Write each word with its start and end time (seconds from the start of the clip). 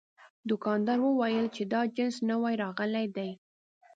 دوکاندار 0.49 0.99
وویل 1.03 1.45
چې 1.55 1.63
دا 1.73 1.81
جنس 1.95 2.15
نوي 2.29 2.53
راغلي 2.63 3.05
دي. 3.15 3.29